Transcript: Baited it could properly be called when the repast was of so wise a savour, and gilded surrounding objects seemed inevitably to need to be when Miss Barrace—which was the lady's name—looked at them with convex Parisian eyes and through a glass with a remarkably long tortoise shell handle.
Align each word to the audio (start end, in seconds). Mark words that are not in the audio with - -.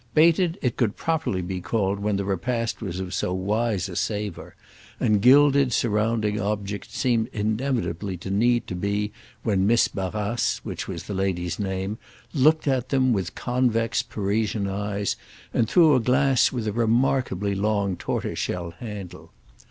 Baited 0.15 0.57
it 0.63 0.77
could 0.77 0.95
properly 0.97 1.43
be 1.43 1.61
called 1.61 1.99
when 1.99 2.15
the 2.17 2.25
repast 2.25 2.81
was 2.81 2.99
of 2.99 3.13
so 3.13 3.35
wise 3.35 3.87
a 3.87 3.95
savour, 3.95 4.55
and 4.99 5.21
gilded 5.21 5.71
surrounding 5.71 6.41
objects 6.41 6.97
seemed 6.97 7.27
inevitably 7.31 8.17
to 8.17 8.31
need 8.31 8.65
to 8.65 8.73
be 8.73 9.11
when 9.43 9.67
Miss 9.67 9.87
Barrace—which 9.87 10.87
was 10.87 11.03
the 11.03 11.13
lady's 11.13 11.59
name—looked 11.59 12.67
at 12.67 12.89
them 12.89 13.13
with 13.13 13.35
convex 13.35 14.01
Parisian 14.01 14.65
eyes 14.67 15.17
and 15.53 15.69
through 15.69 15.93
a 15.95 15.99
glass 15.99 16.51
with 16.51 16.67
a 16.67 16.73
remarkably 16.73 17.53
long 17.53 17.95
tortoise 17.95 18.39
shell 18.39 18.71
handle. 18.71 19.31